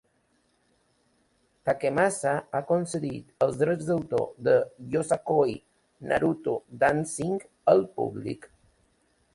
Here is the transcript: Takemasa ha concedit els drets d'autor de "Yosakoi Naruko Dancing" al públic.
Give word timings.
Takemasa 1.69 2.31
ha 2.57 2.61
concedit 2.71 3.45
els 3.47 3.59
drets 3.61 3.91
d'autor 3.91 4.25
de 4.49 4.57
"Yosakoi 4.95 5.55
Naruko 6.13 6.59
Dancing" 6.85 7.39
al 7.75 7.87
públic. 8.01 8.53